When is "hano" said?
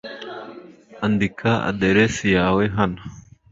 2.77-3.01